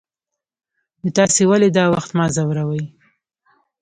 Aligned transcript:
نو 1.01 1.07
تاسې 1.17 1.41
ولې 1.49 1.69
دا 1.77 1.85
وخت 1.93 2.11
ما 2.17 2.25
ځوروئ. 2.35 2.83